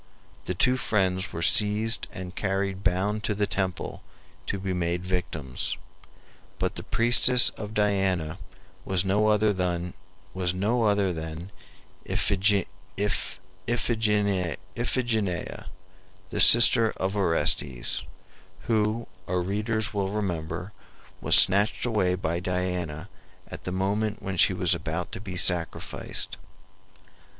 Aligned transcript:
The 0.45 0.55
two 0.55 0.77
friends 0.77 1.31
were 1.31 1.43
seized 1.43 2.07
and 2.11 2.35
carried 2.35 2.83
bound 2.83 3.23
to 3.25 3.35
the 3.35 3.45
temple 3.45 4.01
to 4.47 4.57
be 4.57 4.73
made 4.73 5.05
victims. 5.05 5.77
But 6.57 6.73
the 6.73 6.81
priestess 6.81 7.51
of 7.51 7.75
Diana 7.75 8.39
was 8.83 9.05
no 9.05 9.27
other 9.27 9.53
than 9.53 9.93
Iphigenia, 10.33 10.87
the 14.75 15.67
sister 16.39 16.89
of 16.97 17.15
Orestes, 17.15 18.01
who, 18.61 19.07
our 19.27 19.39
readers 19.43 19.93
will 19.93 20.09
remember, 20.09 20.71
was 21.21 21.35
snatched 21.35 21.85
away 21.85 22.15
by 22.15 22.39
Diana 22.39 23.07
at 23.47 23.65
the 23.65 23.71
moment 23.71 24.19
when 24.23 24.37
she 24.37 24.53
was 24.53 24.73
about 24.73 25.11
to 25.11 25.21
be 25.21 25.37
sacrificed. 25.37 26.37